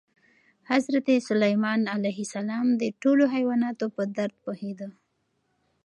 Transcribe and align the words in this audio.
حضرت 0.71 1.07
سلیمان 1.27 1.81
علیه 1.95 2.19
السلام 2.25 2.67
د 2.81 2.83
ټولو 3.01 3.23
حیواناتو 3.35 3.85
په 3.95 4.03
درد 4.17 4.35
پوهېده. 4.43 4.87